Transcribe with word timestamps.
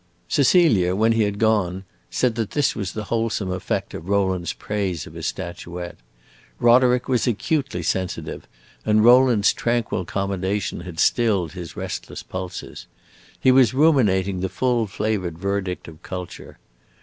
Cecilia, 0.27 0.95
when 0.95 1.11
he 1.11 1.21
had 1.21 1.37
gone, 1.37 1.83
said 2.09 2.33
that 2.33 2.51
this 2.53 2.75
was 2.75 2.93
the 2.93 3.03
wholesome 3.03 3.51
effect 3.51 3.93
of 3.93 4.09
Rowland's 4.09 4.51
praise 4.51 5.05
of 5.05 5.13
his 5.13 5.27
statuette. 5.27 5.97
Roderick 6.59 7.07
was 7.07 7.27
acutely 7.27 7.83
sensitive, 7.83 8.47
and 8.83 9.05
Rowland's 9.05 9.53
tranquil 9.53 10.05
commendation 10.05 10.79
had 10.79 10.99
stilled 10.99 11.51
his 11.51 11.77
restless 11.77 12.23
pulses. 12.23 12.87
He 13.39 13.51
was 13.51 13.75
ruminating 13.75 14.39
the 14.39 14.49
full 14.49 14.87
flavored 14.87 15.37
verdict 15.37 15.87
of 15.87 16.01
culture. 16.01 16.57